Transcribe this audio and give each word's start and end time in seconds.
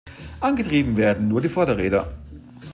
Angetrieben 0.39 0.97
werden 0.97 1.27
nur 1.27 1.41
die 1.41 1.47
Vorderräder. 1.47 2.11